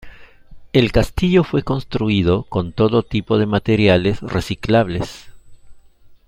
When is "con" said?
2.49-2.73